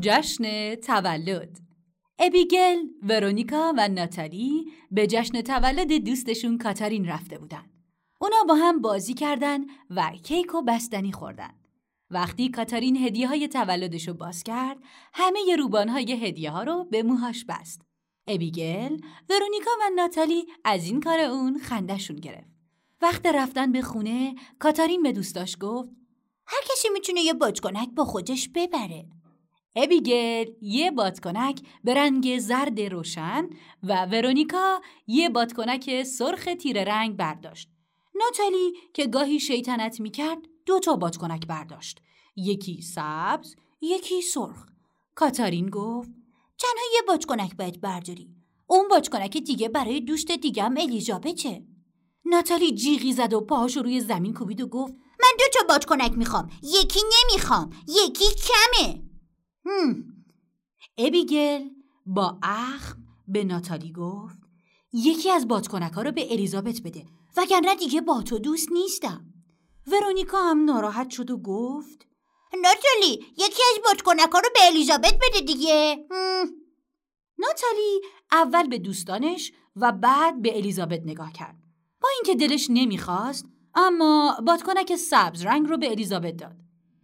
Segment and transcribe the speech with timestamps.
[0.00, 1.58] جشن تولد
[2.18, 7.64] ابیگل، ورونیکا و ناتالی به جشن تولد دوستشون کاتارین رفته بودن.
[8.20, 11.54] اونا با هم بازی کردن و کیک و بستنی خوردن.
[12.10, 14.78] وقتی کاتارین هدیه های تولدش رو باز کرد،
[15.14, 17.82] همه روبان های هدیه ها رو به موهاش بست.
[18.26, 18.98] ابیگل،
[19.30, 22.50] ورونیکا و ناتالی از این کار اون خندشون گرفت.
[23.02, 25.88] وقت رفتن به خونه، کاتارین به دوستاش گفت
[26.46, 29.06] هر کسی می‌تونه یه بادکنک با خودش ببره.
[29.76, 33.48] ابیگل یه بادکنک به رنگ زرد روشن
[33.82, 37.68] و ورونیکا یه بادکنک سرخ تیر رنگ برداشت.
[38.14, 42.00] ناتالی که گاهی شیطنت می‌کرد دو تا بادکنک برداشت.
[42.36, 44.66] یکی سبز، یکی سرخ.
[45.14, 46.10] کاتارین گفت
[46.58, 48.28] تنها یه بادکنک باید برداری.
[48.66, 51.62] اون بادکنک دیگه برای دوست دیگم الیزابته.
[52.24, 56.50] ناتالی جیغی زد و پاهاش روی زمین کوبید و گفت من دو تا بادکنک می‌خوام.
[56.62, 57.70] یکی نمی‌خوام.
[57.88, 59.07] یکی کمه.
[59.68, 60.04] هم.
[60.98, 61.68] ابیگل
[62.06, 62.96] با اخم
[63.28, 64.38] به ناتالی گفت
[64.92, 67.06] یکی از بادکنک ها رو به الیزابت بده
[67.36, 69.24] وگرنه دیگه با تو دوست نیستم.
[69.86, 72.06] ورونیکا هم ناراحت شد و گفت
[72.62, 76.06] ناتالی یکی از بادکنک ها رو به الیزابت بده دیگه.
[77.38, 78.00] ناتالی
[78.32, 81.56] اول به دوستانش و بعد به الیزابت نگاه کرد.
[82.02, 86.56] با اینکه دلش نمی‌خواست اما بادکنک سبز رنگ رو به الیزابت داد.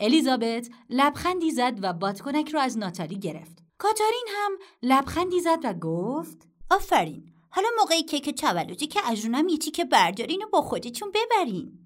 [0.00, 3.62] الیزابت لبخندی زد و بادکنک رو از ناتالی گرفت.
[3.78, 9.58] کاتارین هم لبخندی زد و گفت آفرین حالا موقع کیک تولدی که از اونم یه
[9.58, 11.78] تیکه بردارین و با خودتون ببرین.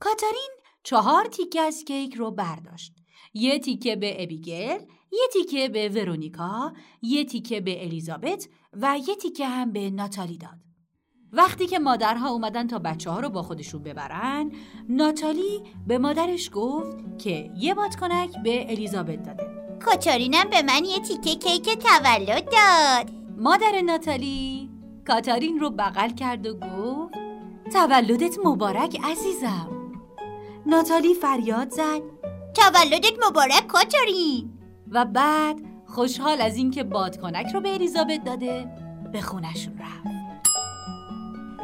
[0.00, 0.50] کاتارین
[0.82, 2.92] چهار تیکه از کیک رو برداشت.
[3.34, 4.78] یه تیکه به ابیگل،
[5.12, 10.58] یه تیکه به ورونیکا، یه تیکه به الیزابت و یه تیکه هم به ناتالی داد.
[11.32, 14.52] وقتی که مادرها اومدن تا بچه ها رو با خودشون ببرن
[14.88, 19.46] ناتالی به مادرش گفت که یه بادکنک به الیزابت داده.
[19.84, 23.10] کاتارینم به من یه تیکه کیک تولد داد.
[23.36, 24.70] مادر ناتالی
[25.06, 27.14] کاتارین رو بغل کرد و گفت
[27.72, 29.68] تولدت مبارک عزیزم.
[30.66, 32.02] ناتالی فریاد زد
[32.54, 34.52] تولدت مبارک کاتارین.
[34.90, 38.66] و بعد خوشحال از اینکه بادکنک رو به الیزابت داده
[39.12, 40.15] به خونشون رفت.